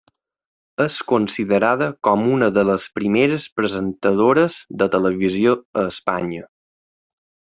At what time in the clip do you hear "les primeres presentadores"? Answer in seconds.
2.69-4.57